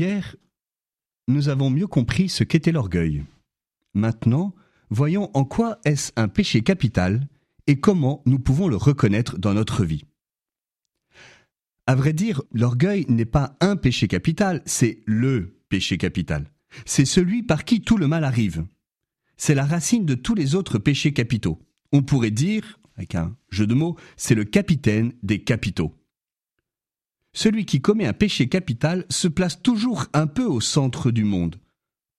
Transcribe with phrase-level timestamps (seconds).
[0.00, 0.34] Hier,
[1.28, 3.22] nous avons mieux compris ce qu'était l'orgueil.
[3.92, 4.54] Maintenant,
[4.88, 7.28] voyons en quoi est-ce un péché capital
[7.66, 10.06] et comment nous pouvons le reconnaître dans notre vie.
[11.86, 16.50] À vrai dire, l'orgueil n'est pas un péché capital, c'est le péché capital.
[16.86, 18.64] C'est celui par qui tout le mal arrive.
[19.36, 21.60] C'est la racine de tous les autres péchés capitaux.
[21.92, 25.94] On pourrait dire, avec un jeu de mots, c'est le capitaine des capitaux.
[27.32, 31.60] Celui qui commet un péché capital se place toujours un peu au centre du monde.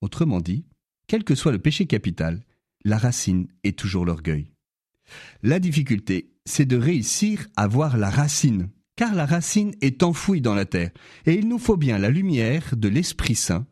[0.01, 0.65] Autrement dit,
[1.07, 2.41] quel que soit le péché capital,
[2.85, 4.51] la racine est toujours l'orgueil.
[5.43, 10.55] La difficulté, c'est de réussir à voir la racine, car la racine est enfouie dans
[10.55, 10.91] la terre,
[11.25, 13.65] et il nous faut bien la lumière de l'Esprit Saint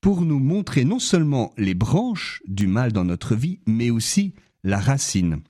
[0.00, 4.78] pour nous montrer non seulement les branches du mal dans notre vie, mais aussi la
[4.78, 5.40] racine.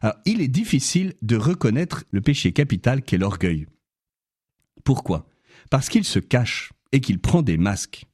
[0.00, 3.66] Alors, il est difficile de reconnaître le péché capital qu'est l'orgueil.
[4.90, 5.24] Pourquoi?
[5.70, 8.06] Parce qu'il se cache et qu'il prend des masques.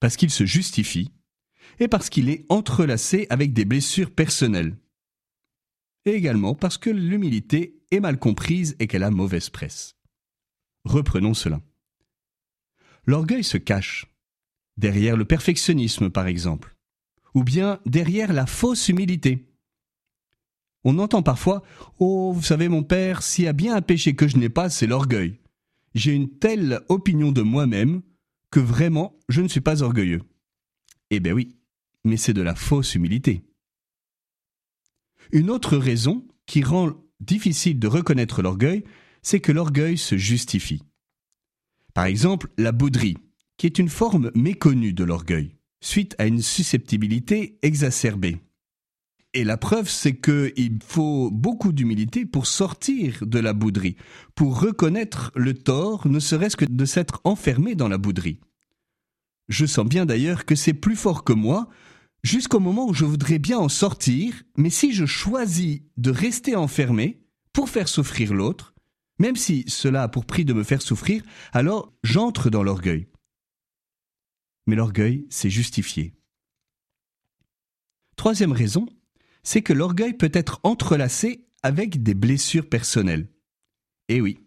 [0.00, 1.12] Parce qu'il se justifie
[1.78, 4.76] et parce qu'il est entrelacé avec des blessures personnelles.
[6.04, 9.94] Et également parce que l'humilité est mal comprise et qu'elle a mauvaise presse.
[10.84, 11.60] Reprenons cela.
[13.06, 14.12] L'orgueil se cache
[14.76, 16.76] derrière le perfectionnisme par exemple,
[17.32, 19.54] ou bien derrière la fausse humilité.
[20.82, 21.62] On entend parfois
[22.00, 24.68] Oh, vous savez, mon père, s'il y a bien un péché que je n'ai pas,
[24.68, 25.38] c'est l'orgueil
[25.94, 28.02] j'ai une telle opinion de moi-même
[28.50, 30.22] que vraiment je ne suis pas orgueilleux.
[31.10, 31.56] Eh bien oui,
[32.04, 33.42] mais c'est de la fausse humilité.
[35.32, 38.84] Une autre raison qui rend difficile de reconnaître l'orgueil,
[39.22, 40.82] c'est que l'orgueil se justifie.
[41.94, 43.16] Par exemple, la bouderie,
[43.56, 48.40] qui est une forme méconnue de l'orgueil, suite à une susceptibilité exacerbée.
[49.34, 53.96] Et la preuve, c'est qu'il faut beaucoup d'humilité pour sortir de la bouderie,
[54.34, 58.40] pour reconnaître le tort, ne serait-ce que de s'être enfermé dans la bouderie.
[59.48, 61.68] Je sens bien d'ailleurs que c'est plus fort que moi,
[62.22, 67.22] jusqu'au moment où je voudrais bien en sortir, mais si je choisis de rester enfermé
[67.54, 68.74] pour faire souffrir l'autre,
[69.18, 71.22] même si cela a pour prix de me faire souffrir,
[71.52, 73.08] alors j'entre dans l'orgueil.
[74.66, 76.14] Mais l'orgueil, c'est justifié.
[78.16, 78.86] Troisième raison,
[79.42, 83.28] c'est que l'orgueil peut être entrelacé avec des blessures personnelles.
[84.08, 84.40] Eh oui,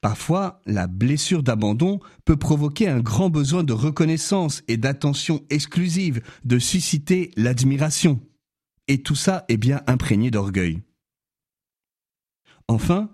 [0.00, 6.58] parfois la blessure d'abandon peut provoquer un grand besoin de reconnaissance et d'attention exclusive, de
[6.58, 8.20] susciter l'admiration.
[8.88, 10.82] Et tout ça est bien imprégné d'orgueil.
[12.68, 13.10] Enfin,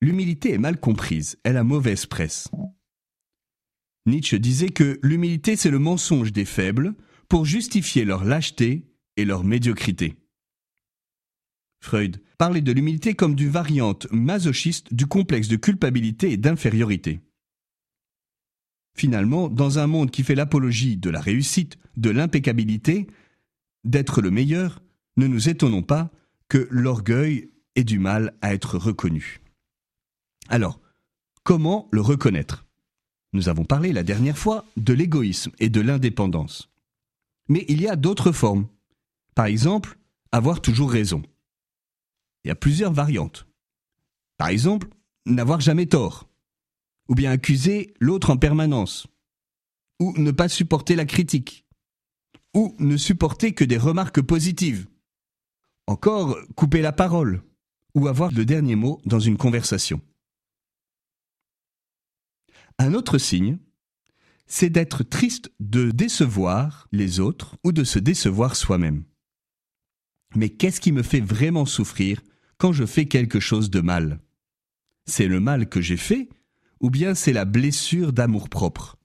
[0.00, 2.48] l'humilité est mal comprise, elle a mauvaise presse.
[4.06, 6.94] Nietzsche disait que l'humilité c'est le mensonge des faibles
[7.28, 10.16] pour justifier leur lâcheté et leur médiocrité.
[11.80, 17.20] Freud parlait de l'humilité comme d'une variante masochiste du complexe de culpabilité et d'infériorité.
[18.96, 23.06] Finalement, dans un monde qui fait l'apologie de la réussite, de l'impeccabilité,
[23.84, 24.82] d'être le meilleur,
[25.16, 26.10] ne nous étonnons pas
[26.48, 29.40] que l'orgueil ait du mal à être reconnu.
[30.48, 30.80] Alors,
[31.42, 32.66] comment le reconnaître?
[33.32, 36.70] Nous avons parlé la dernière fois de l'égoïsme et de l'indépendance.
[37.48, 38.68] Mais il y a d'autres formes.
[39.34, 39.98] Par exemple,
[40.32, 41.22] avoir toujours raison.
[42.44, 43.46] Il y a plusieurs variantes.
[44.36, 44.88] Par exemple,
[45.26, 46.28] n'avoir jamais tort.
[47.08, 49.06] Ou bien accuser l'autre en permanence.
[50.00, 51.66] Ou ne pas supporter la critique.
[52.54, 54.86] Ou ne supporter que des remarques positives.
[55.86, 57.42] Encore, couper la parole.
[57.94, 60.00] Ou avoir le dernier mot dans une conversation.
[62.78, 63.58] Un autre signe,
[64.46, 69.04] c'est d'être triste de décevoir les autres ou de se décevoir soi-même.
[70.34, 72.20] Mais qu'est-ce qui me fait vraiment souffrir
[72.58, 74.20] quand je fais quelque chose de mal?
[75.06, 76.28] C'est le mal que j'ai fait
[76.80, 78.96] ou bien c'est la blessure d'amour-propre?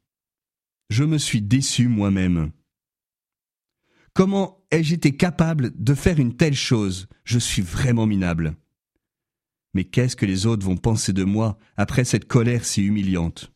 [0.89, 2.51] Je me suis déçu moi-même.
[4.13, 7.07] Comment ai-je été capable de faire une telle chose?
[7.23, 8.55] Je suis vraiment minable.
[9.73, 13.53] Mais qu'est-ce que les autres vont penser de moi après cette colère si humiliante?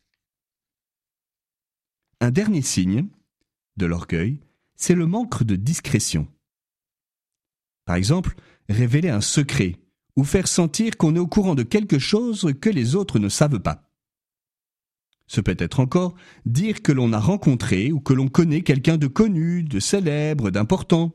[2.20, 3.08] Un dernier signe
[3.76, 4.40] de l'orgueil,
[4.76, 6.28] c'est le manque de discrétion.
[7.84, 8.34] Par exemple,
[8.68, 9.76] révéler un secret
[10.16, 13.60] ou faire sentir qu'on est au courant de quelque chose que les autres ne savent
[13.60, 13.90] pas.
[15.26, 16.14] Ce peut être encore
[16.44, 21.12] dire que l'on a rencontré ou que l'on connaît quelqu'un de connu, de célèbre, d'important.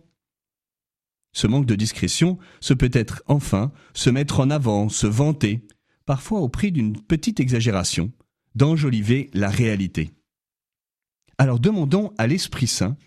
[1.32, 5.68] Ce manque de discrétion, ce peut être enfin se mettre en avant, se vanter,
[6.06, 8.12] parfois au prix d'une petite exagération,
[8.56, 10.12] d'enjoliver la réalité.
[11.38, 12.98] Alors demandons à l'Esprit Saint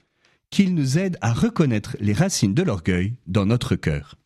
[0.53, 4.22] qu'il nous aide à reconnaître les racines de l'orgueil dans notre cœur.